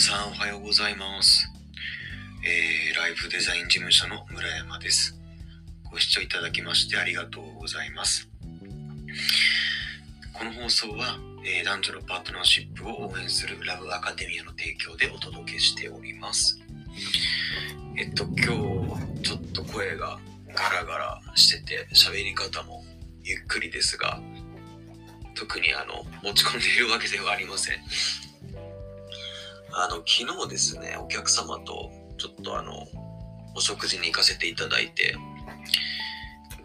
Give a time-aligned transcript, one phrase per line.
[0.00, 1.46] さんおはようございます。
[2.42, 5.14] えー、ライフデザイン事務所の村山です。
[5.90, 8.26] ご視聴いただきましてありがとうございます。
[10.32, 16.58] この放送は、えー男女のパートナーシップを応援するラブアカデミアの提供でお届けしております。
[17.98, 20.18] えっと、今日ちょっと声が
[20.54, 22.82] ガラガラしてて喋り方も
[23.22, 24.18] ゆっくりですが、
[25.34, 27.76] 特にあの、持ち込んでいるわけではありません。
[29.72, 32.86] あの、昨日ですね、お客様とちょっとあの、
[33.54, 35.16] お食事に行かせていただいて、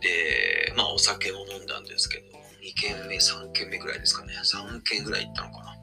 [0.02, 2.26] で、まあお酒を飲んだんですけど、
[2.64, 5.76] 2軒目、3軒目ぐらいですかね、3軒ぐらい行ったのかな。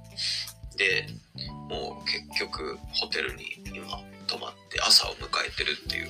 [0.76, 1.06] で、
[1.68, 3.44] もう結局ホテルに
[3.74, 3.86] 今
[4.26, 6.08] 泊まって朝を迎えてるっていう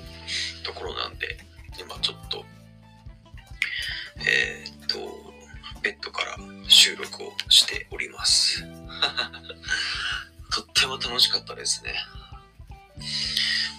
[10.93, 11.95] も楽しかったですね。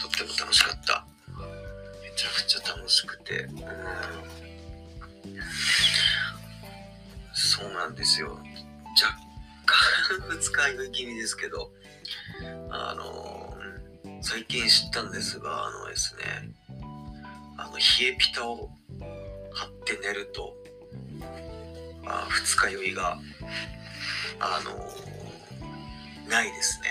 [0.01, 1.05] とっても楽しかった。
[2.01, 3.43] めちゃくちゃ楽しくて。
[3.43, 3.59] うん。
[7.33, 8.29] そうなんですよ。
[8.29, 8.43] 若
[9.65, 11.71] 干二日酔い気味ですけど、
[12.71, 13.55] あの、
[14.21, 16.23] 最近知ったんですが、あのですね、
[17.57, 18.71] あの、冷えピタを
[19.53, 20.55] 貼って寝ると、
[22.05, 23.19] あ二日酔いが、
[24.39, 25.22] あの
[26.29, 26.87] ないですね。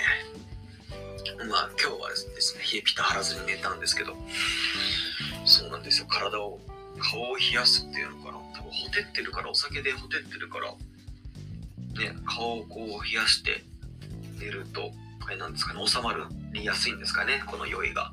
[1.48, 4.14] まあ今日はですね、冷えピタ張らずに寝たんですけど、
[5.44, 6.06] そうなんですよ。
[6.08, 6.60] 体を、
[6.98, 8.38] 顔を冷やすっていうのかな。
[8.54, 13.64] 多分ほてってるから、お酒でほてってるから、ね、顔をこう冷やして
[14.38, 14.92] 寝ると、
[15.24, 16.14] あれなんですかね、収ま
[16.52, 18.12] りやすいんですかね、この酔いが。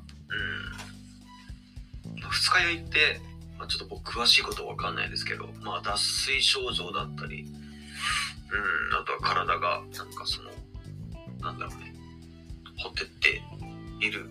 [2.06, 2.30] うん。
[2.30, 3.20] 二日酔いって、
[3.58, 10.50] まあ、ちょっと僕詳しいことはわかんないですけど、まあ脱水症状だったり、うん、あとは体が、なんかその、
[11.40, 11.94] なんだろうね、
[12.78, 13.42] ほてって
[14.00, 14.30] いる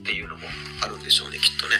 [0.00, 0.42] っていうのも
[0.82, 1.76] あるんでしょうね、きっとね。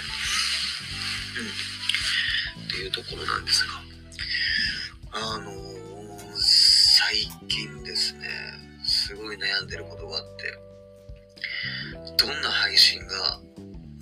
[2.58, 2.64] うん。
[2.64, 3.80] っていうところなんですが、
[5.12, 5.56] あのー、
[6.36, 7.16] 最
[7.48, 8.28] 近ですね、
[8.84, 10.70] すごい悩んでることがあって、
[12.16, 13.40] どんな配信が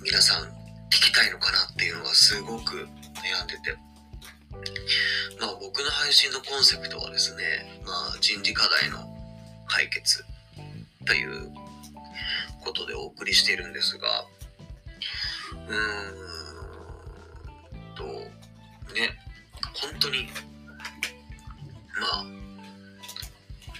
[0.03, 0.43] 皆さん
[0.89, 3.75] 聞きたいのかなっていうのがすごく悩んでて、
[5.39, 9.08] まあ僕の配信のコンセプトはですね、まあ人事課題の
[9.69, 10.25] 解決
[11.05, 11.51] という
[12.65, 14.07] ことでお送りしているんですが、
[15.53, 15.75] うー
[17.93, 18.03] んと、
[18.93, 19.17] ね、
[19.73, 20.27] 本当に、
[21.99, 22.25] まあ、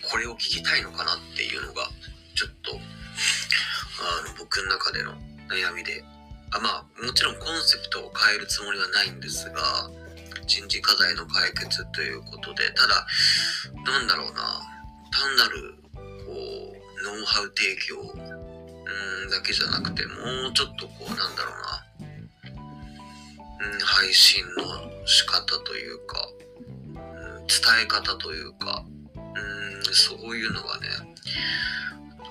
[0.10, 1.90] これを聞きたいのかなっていうのが、
[2.36, 2.78] ちょっと、あ
[4.30, 5.14] の、僕の中での
[5.50, 6.04] 悩みで、
[6.52, 9.90] あまあ、もちろんコンセプトを変えるつもりはないんですが、
[10.48, 13.06] 人事課題の解決ということで、ただ、
[13.86, 14.42] なんだろうな、
[15.12, 15.76] 単なる、
[17.10, 22.56] ノウハウ提供、うん、だけじゃなくて、もうちょっとこう、なんだろうな、
[23.74, 26.30] うん、配信の仕方というか、
[26.86, 28.84] うん、伝え方というか、
[29.16, 30.88] うん、そういうのがね、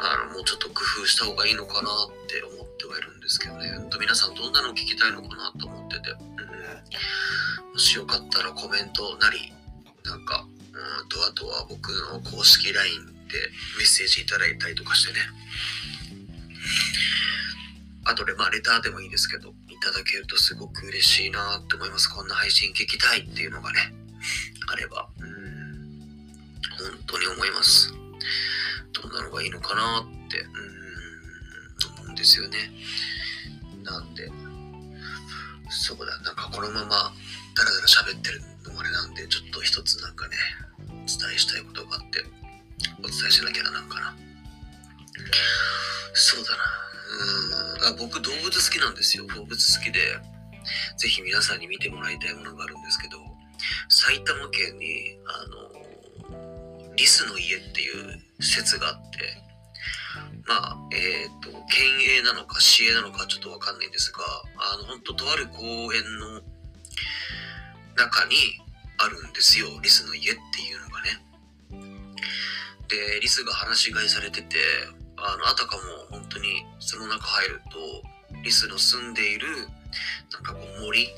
[0.00, 3.70] あの、もうちょっと工夫した方がいいのかなって思ってはいるんですけどね。
[3.70, 6.10] ほんと皆さんどんなの聞きたいのかなと思ってて。
[6.10, 9.52] うん、もしよかったらコメントなり、
[10.04, 15.20] なんか、うんと、あとは僕の公式 LINE メッセージいただいたりとかしてね。
[18.04, 22.08] あとで、まあ、レターでもいいですけど、いただけるとすごく嬉しいなって思います。
[22.08, 23.92] こんな配信聞きたいっていうのがね、
[24.72, 25.28] あれば、うん、
[26.92, 27.92] 本当に思います。
[28.92, 30.48] どんなのがいいのかなって、うん、
[32.00, 32.70] 思うんですよね。
[33.84, 34.30] なんで、
[35.68, 37.12] そうだ、なんかこのまま
[37.54, 40.36] ダラダラ喋ってるのもあれなんで、ちょっと一つなんかね、
[40.88, 42.24] お伝えしたいことがあって、
[42.98, 44.14] お伝えしなきゃななんかな。
[46.14, 46.62] そうだな。
[47.08, 49.26] うんあ僕動物好きなんですよ。
[49.26, 50.00] 動物好きで、
[50.96, 53.18] ぜひ皆さんに見てもらいたいものがあるんですけど、
[53.88, 59.18] 埼玉県に、あの、リスの家っていう施設があって、
[60.46, 61.86] まあ、えっ、と、県
[62.18, 64.20] 営なのか市営なのかちょっとわかんないんですが、
[64.56, 65.62] あの、本当とある公
[65.94, 66.42] 園の
[67.96, 68.34] 中に
[68.98, 69.66] あるんですよ。
[69.82, 71.27] リスの家っていうのがね。
[72.88, 74.56] で、リスが放し飼いされてて、
[75.16, 75.82] あの、あたかも
[76.18, 78.08] 本当にその中入ると、
[78.42, 79.48] リスの住んでいる、
[80.32, 81.08] なんかこう森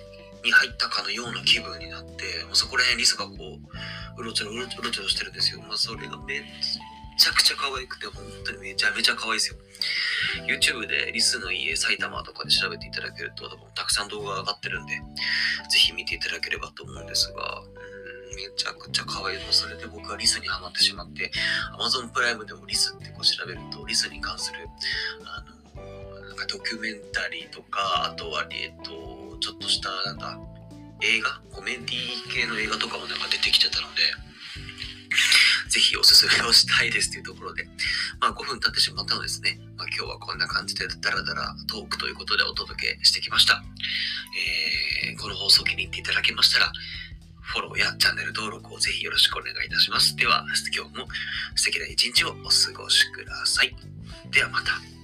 [0.44, 5.61] に入ったかのような気分になって、もうそこら辺リスがこう、うろちょろうろちょろしてるんですよ。
[5.62, 6.43] まあそれがめっ
[7.19, 9.56] ちゃくちゃ可愛くて、本当にめちゃめちゃ可愛いですよ。
[10.46, 17.62] YouTube でリスの家埼玉とかで調べていただけると、多分たくさん動画上がってるんで、ぜひ見ていただければと思うんですが、
[18.48, 19.52] めちゃくちゃ可愛いの。
[19.52, 21.31] それで僕はリスにハマってしまって、
[21.78, 24.58] Amazon プライムでもリスってこう調べると、リスに関する、
[25.25, 25.44] あ
[25.76, 30.38] の、なんかドキュメンタリーとか、あとは、えっと、ちょっとした、なんだ、
[31.02, 34.02] 映画、コメディ系の映画とかもなんか出てきてたので、
[35.69, 37.64] ぜひおすすめをしたいですというところで、
[38.20, 39.58] まあ5分経ってしまったのですね。
[39.76, 43.62] まあ今日はこんな感じでダラダラトークということでお届けしてきました。
[44.37, 44.90] えー
[45.20, 46.72] この放送気に入っていただけましたら、
[47.50, 50.14] フォローやチャンネル登録をぜひよろしくお願いいたします。
[50.14, 51.06] では、今日も
[51.56, 53.75] 素敵な一日をお過ごしください。
[54.31, 55.00] ではまた。